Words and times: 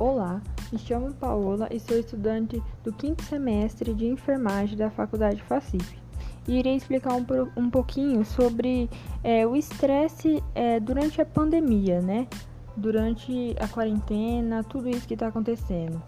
Olá, 0.00 0.40
me 0.72 0.78
chamo 0.78 1.12
Paola 1.12 1.68
e 1.70 1.78
sou 1.78 1.98
estudante 1.98 2.62
do 2.82 2.90
quinto 2.90 3.22
semestre 3.22 3.92
de 3.92 4.06
enfermagem 4.06 4.74
da 4.74 4.88
Faculdade 4.88 5.42
Facif. 5.42 5.98
E 6.48 6.58
irei 6.58 6.74
explicar 6.74 7.12
um, 7.12 7.26
um 7.54 7.68
pouquinho 7.68 8.24
sobre 8.24 8.88
é, 9.22 9.46
o 9.46 9.54
estresse 9.54 10.42
é, 10.54 10.80
durante 10.80 11.20
a 11.20 11.26
pandemia, 11.26 12.00
né? 12.00 12.26
Durante 12.74 13.54
a 13.60 13.68
quarentena, 13.68 14.64
tudo 14.64 14.88
isso 14.88 15.06
que 15.06 15.12
está 15.12 15.26
acontecendo. 15.26 16.02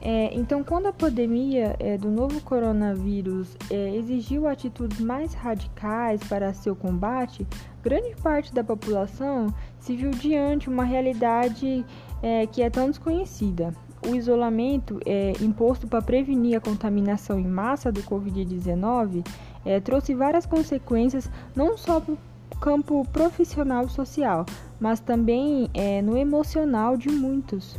É, 0.00 0.30
então, 0.34 0.62
quando 0.62 0.86
a 0.86 0.92
pandemia 0.92 1.74
é, 1.78 1.96
do 1.96 2.10
novo 2.10 2.40
coronavírus 2.42 3.56
é, 3.70 3.96
exigiu 3.96 4.46
atitudes 4.46 5.00
mais 5.00 5.32
radicais 5.34 6.22
para 6.24 6.52
seu 6.52 6.76
combate, 6.76 7.46
grande 7.82 8.14
parte 8.22 8.52
da 8.54 8.62
população 8.62 9.52
se 9.80 9.96
viu 9.96 10.10
diante 10.10 10.68
uma 10.68 10.84
realidade 10.84 11.84
é, 12.22 12.46
que 12.46 12.62
é 12.62 12.68
tão 12.68 12.88
desconhecida. 12.88 13.72
O 14.06 14.14
isolamento 14.14 15.00
é, 15.06 15.32
imposto 15.40 15.88
para 15.88 16.02
prevenir 16.02 16.56
a 16.56 16.60
contaminação 16.60 17.40
em 17.40 17.46
massa 17.46 17.90
do 17.90 18.02
Covid-19 18.02 19.26
é, 19.64 19.80
trouxe 19.80 20.14
várias 20.14 20.46
consequências, 20.46 21.28
não 21.54 21.76
só 21.76 21.98
para 21.98 22.12
o 22.14 22.18
campo 22.60 23.04
profissional 23.12 23.86
e 23.86 23.90
social, 23.90 24.46
mas 24.78 25.00
também 25.00 25.68
no 26.04 26.16
emocional 26.16 26.96
de 26.96 27.10
muitos. 27.10 27.76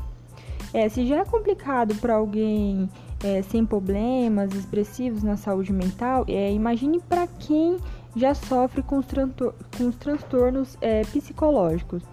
É, 0.73 0.89
se 0.89 1.05
já 1.05 1.17
é 1.19 1.25
complicado 1.25 1.95
para 1.95 2.15
alguém 2.15 2.89
é, 3.23 3.41
sem 3.41 3.65
problemas 3.65 4.53
expressivos 4.53 5.23
na 5.23 5.37
saúde 5.37 5.71
mental, 5.71 6.25
é, 6.27 6.51
imagine 6.51 6.99
para 6.99 7.25
quem 7.25 7.77
já 8.15 8.33
sofre 8.33 8.81
com 8.81 8.97
os, 8.97 9.05
com 9.77 9.87
os 9.87 9.95
transtornos 9.95 10.77
é, 10.81 11.01
psicológicos. 11.03 12.03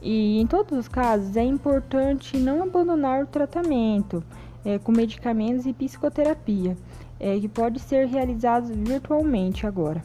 E 0.00 0.40
em 0.40 0.46
todos 0.46 0.78
os 0.78 0.88
casos 0.88 1.36
é 1.36 1.42
importante 1.42 2.36
não 2.36 2.62
abandonar 2.62 3.24
o 3.24 3.26
tratamento 3.26 4.22
é, 4.64 4.78
com 4.78 4.92
medicamentos 4.92 5.66
e 5.66 5.72
psicoterapia, 5.72 6.76
é, 7.18 7.38
que 7.40 7.48
pode 7.48 7.80
ser 7.80 8.06
realizado 8.06 8.66
virtualmente 8.72 9.66
agora. 9.66 10.02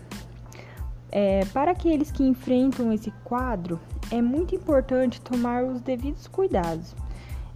É, 1.11 1.43
para 1.53 1.71
aqueles 1.71 2.09
que 2.09 2.23
enfrentam 2.23 2.91
esse 2.93 3.11
quadro, 3.23 3.79
é 4.09 4.21
muito 4.21 4.55
importante 4.55 5.19
tomar 5.19 5.63
os 5.65 5.81
devidos 5.81 6.27
cuidados. 6.27 6.95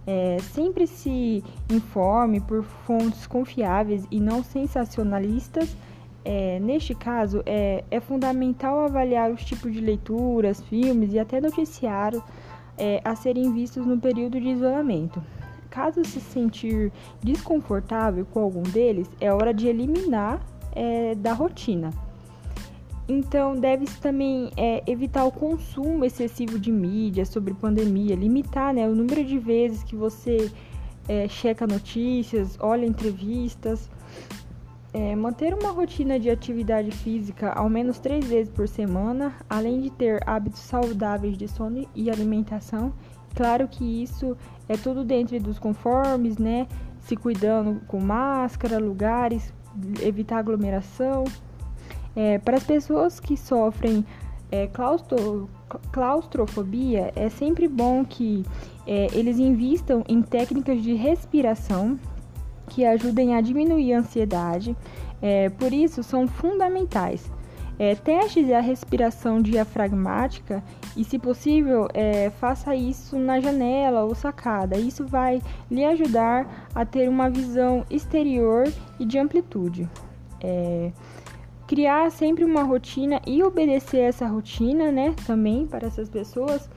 É, 0.06 0.38
sempre 0.40 0.86
se 0.86 1.42
informe 1.68 2.40
por 2.40 2.62
fontes 2.62 3.26
confiáveis 3.26 4.06
e 4.10 4.20
não 4.20 4.42
sensacionalistas 4.42 5.76
é, 6.28 6.58
neste 6.58 6.92
caso, 6.92 7.40
é, 7.46 7.84
é, 7.88 8.00
fundamental 8.00 8.80
avaliar 8.80 9.30
os 9.30 9.44
tipos 9.44 9.72
de 9.72 9.80
leituras, 9.80 10.60
filmes 10.60 11.12
e 11.12 11.20
até 11.20 11.40
noticiário 11.40 12.20
é, 12.76 13.00
a 13.04 13.14
serem 13.14 13.52
vistos 13.52 13.86
no 13.86 13.96
período 13.96 14.40
de 14.40 14.48
isolamento. 14.48 15.22
Caso 15.70 16.04
se 16.04 16.18
sentir 16.18 16.92
desconfortável 17.22 18.26
com 18.26 18.40
algum 18.40 18.64
deles, 18.64 19.08
é 19.20 19.32
hora 19.32 19.54
de 19.54 19.68
eliminar 19.68 20.44
é, 20.72 21.14
da 21.14 21.32
rotina. 21.32 21.92
Então, 23.08 23.54
deve-se 23.54 24.00
também 24.00 24.50
é, 24.56 24.82
evitar 24.86 25.24
o 25.24 25.30
consumo 25.30 26.04
excessivo 26.04 26.58
de 26.58 26.72
mídia 26.72 27.24
sobre 27.24 27.54
pandemia, 27.54 28.16
limitar 28.16 28.74
né, 28.74 28.88
o 28.88 28.94
número 28.94 29.24
de 29.24 29.38
vezes 29.38 29.84
que 29.84 29.94
você 29.94 30.50
é, 31.08 31.28
checa 31.28 31.66
notícias, 31.66 32.58
olha 32.60 32.84
entrevistas 32.84 33.88
é, 34.96 35.14
manter 35.14 35.52
uma 35.52 35.72
rotina 35.72 36.18
de 36.18 36.30
atividade 36.30 36.90
física 36.90 37.52
ao 37.52 37.68
menos 37.68 37.98
três 37.98 38.26
vezes 38.26 38.50
por 38.50 38.66
semana, 38.66 39.34
além 39.46 39.82
de 39.82 39.90
ter 39.90 40.26
hábitos 40.26 40.60
saudáveis 40.60 41.36
de 41.36 41.46
sono 41.46 41.86
e 41.94 42.10
alimentação. 42.10 42.94
Claro 43.34 43.68
que 43.68 43.84
isso 44.02 44.34
é 44.66 44.74
tudo 44.74 45.04
dentro 45.04 45.38
dos 45.38 45.58
conformes, 45.58 46.38
né? 46.38 46.66
Se 46.98 47.14
cuidando 47.14 47.78
com 47.86 48.00
máscara, 48.00 48.78
lugares, 48.78 49.52
evitar 50.00 50.38
aglomeração. 50.38 51.24
É, 52.16 52.38
para 52.38 52.56
as 52.56 52.64
pessoas 52.64 53.20
que 53.20 53.36
sofrem 53.36 54.04
é, 54.50 54.66
claustro, 54.66 55.50
claustrofobia, 55.92 57.12
é 57.14 57.28
sempre 57.28 57.68
bom 57.68 58.04
que 58.04 58.44
é, 58.86 59.08
eles 59.12 59.38
invistam 59.38 60.02
em 60.08 60.22
técnicas 60.22 60.82
de 60.82 60.94
respiração 60.94 61.98
que 62.68 62.84
ajudem 62.84 63.34
a 63.34 63.40
diminuir 63.40 63.92
a 63.92 63.98
ansiedade, 63.98 64.76
é, 65.20 65.48
por 65.50 65.72
isso 65.72 66.02
são 66.02 66.26
fundamentais. 66.26 67.30
É, 67.78 67.94
testes 67.94 68.50
a 68.50 68.60
respiração 68.60 69.42
diafragmática 69.42 70.64
e, 70.96 71.04
se 71.04 71.18
possível, 71.18 71.88
é, 71.92 72.30
faça 72.30 72.74
isso 72.74 73.18
na 73.18 73.38
janela 73.38 74.02
ou 74.04 74.14
sacada. 74.14 74.78
Isso 74.78 75.06
vai 75.06 75.42
lhe 75.70 75.84
ajudar 75.84 76.70
a 76.74 76.86
ter 76.86 77.06
uma 77.06 77.28
visão 77.28 77.84
exterior 77.90 78.72
e 78.98 79.04
de 79.04 79.18
amplitude. 79.18 79.86
É, 80.40 80.90
criar 81.66 82.10
sempre 82.10 82.44
uma 82.44 82.62
rotina 82.62 83.20
e 83.26 83.42
obedecer 83.42 84.00
essa 84.00 84.26
rotina, 84.26 84.92
né, 84.92 85.14
também 85.26 85.66
para 85.66 85.86
essas 85.86 86.08
pessoas. 86.08 86.68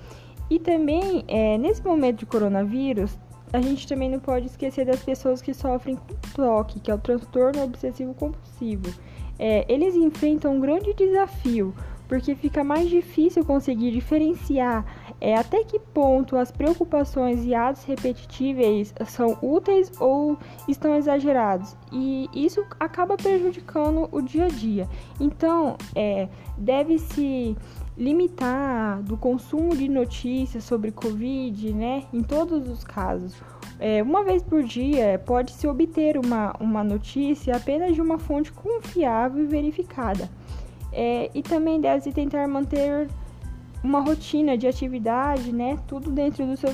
E 0.50 0.58
também, 0.58 1.24
é, 1.28 1.58
nesse 1.58 1.84
momento 1.84 2.20
de 2.20 2.26
coronavírus, 2.26 3.18
a 3.54 3.62
gente 3.62 3.88
também 3.88 4.10
não 4.10 4.20
pode 4.20 4.48
esquecer 4.48 4.86
das 4.86 5.02
pessoas 5.04 5.42
que 5.42 5.54
sofrem 5.54 5.96
com 5.96 6.16
TOC, 6.36 6.80
que 6.80 6.92
é 6.92 6.94
o 6.94 7.00
transtorno 7.00 7.64
obsessivo 7.64 8.14
compulsivo. 8.14 8.94
É, 9.38 9.66
eles 9.72 9.96
enfrentam 9.96 10.56
um 10.56 10.60
grande 10.60 10.94
desafio, 10.94 11.74
porque 12.08 12.36
fica 12.36 12.64
mais 12.64 12.90
difícil 12.90 13.46
conseguir 13.46 13.92
diferenciar 13.92 14.86
é, 15.22 15.36
até 15.36 15.64
que 15.64 15.80
ponto 15.80 16.36
as 16.38 16.52
preocupações 16.52 17.44
e 17.44 17.54
atos 17.54 17.84
repetitivos 17.84 18.94
são 19.08 19.38
úteis 19.42 19.92
ou 20.00 20.38
estão 20.68 20.96
exagerados. 20.96 21.76
E 21.92 22.30
isso 22.34 22.66
acaba 22.80 23.18
prejudicando 23.18 24.08
o 24.12 24.22
dia 24.22 24.46
a 24.46 24.48
dia. 24.48 24.88
Então, 25.20 25.76
é, 25.94 26.30
deve-se 26.58 27.56
limitar 27.98 29.04
do 29.04 29.18
consumo 29.18 29.76
de 29.76 29.90
notícias 29.90 30.64
sobre 30.64 30.90
Covid, 30.90 31.74
né, 31.74 32.06
em 32.14 32.24
todos 32.24 32.70
os 32.70 32.84
casos. 32.84 33.36
É, 33.78 34.02
uma 34.02 34.24
vez 34.24 34.42
por 34.42 34.64
dia 34.64 35.22
pode-se 35.26 35.68
obter 35.68 36.18
uma, 36.18 36.54
uma 36.60 36.84
notícia 36.84 37.56
apenas 37.56 37.94
de 37.94 38.02
uma 38.02 38.18
fonte 38.18 38.52
confiável 38.54 39.44
e 39.44 39.48
verificada. 39.48 40.30
É, 40.92 41.30
e 41.34 41.44
também 41.44 41.80
deve-se 41.80 42.12
tentar 42.12 42.48
manter 42.48 43.08
uma 43.84 44.00
rotina 44.00 44.58
de 44.58 44.68
atividade, 44.68 45.52
né, 45.52 45.78
tudo 45.88 46.12
dentro 46.12 46.46
do 46.46 46.58
seu 46.58 46.74